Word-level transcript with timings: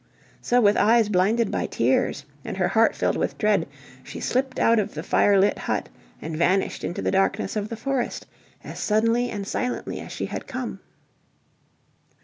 So 0.41 0.59
with 0.61 0.77
eyes 0.77 1.09
blinded 1.09 1.53
with 1.53 1.69
tears, 1.69 2.25
and 2.43 2.57
her 2.57 2.69
heart 2.69 2.95
filled 2.95 3.17
with 3.17 3.37
dread, 3.37 3.67
she 4.03 4.19
slipped 4.19 4.57
out 4.57 4.79
of 4.79 4.95
the 4.95 5.03
fire 5.03 5.39
lit 5.39 5.59
hut, 5.59 5.89
and 6.19 6.35
vanished 6.35 6.83
into 6.83 7.03
the 7.03 7.11
darkness 7.11 7.55
of 7.55 7.69
the 7.69 7.77
forest 7.77 8.25
as 8.63 8.79
suddenly 8.79 9.29
and 9.29 9.45
silently 9.47 9.99
as 9.99 10.11
she 10.11 10.25
had 10.25 10.47
come. 10.47 10.79